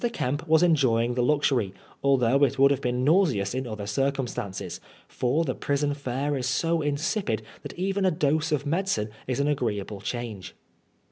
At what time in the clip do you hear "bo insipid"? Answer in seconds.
6.63-7.43